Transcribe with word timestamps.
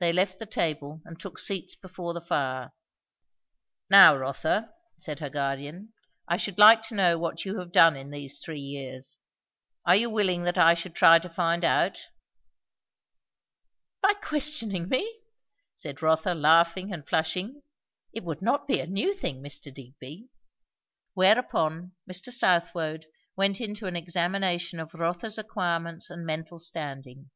They 0.00 0.12
left 0.12 0.40
the 0.40 0.44
table 0.46 1.02
and 1.04 1.20
took 1.20 1.38
seats 1.38 1.76
before 1.76 2.12
the 2.14 2.20
fire. 2.20 2.72
"Now 3.88 4.16
Rotha," 4.16 4.74
said 4.98 5.20
her 5.20 5.30
guardian, 5.30 5.92
"I 6.26 6.36
should 6.36 6.58
like 6.58 6.82
to 6.88 6.96
know 6.96 7.16
what 7.16 7.44
you 7.44 7.60
have 7.60 7.70
done 7.70 7.94
in 7.96 8.10
these 8.10 8.40
three 8.40 8.58
years. 8.58 9.20
Are 9.84 9.94
you 9.94 10.10
willing 10.10 10.42
that 10.42 10.58
I 10.58 10.74
should 10.74 10.96
try 10.96 11.20
to 11.20 11.28
find 11.30 11.64
out?" 11.64 12.08
"By 14.02 14.14
questioning 14.14 14.88
me?" 14.88 15.20
said 15.76 16.02
Rotha 16.02 16.34
laughing 16.34 16.92
and 16.92 17.06
flushing. 17.08 17.62
"It 18.12 18.24
would 18.24 18.42
not 18.42 18.66
be 18.66 18.80
a 18.80 18.86
new 18.88 19.14
thing, 19.14 19.44
Mr. 19.44 19.72
Digby." 19.72 20.28
Whereupon 21.14 21.92
Mr. 22.10 22.32
Southwode 22.32 23.06
went 23.36 23.60
into 23.60 23.86
an 23.86 23.94
examination 23.94 24.80
of 24.80 24.92
Rotha's 24.92 25.38
acquirements 25.38 26.10
and 26.10 26.26
mental 26.26 26.58
standing. 26.58 27.30